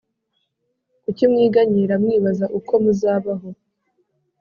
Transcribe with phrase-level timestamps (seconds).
[1.03, 3.49] kuki mwiganyira mwibaza uko muzabaho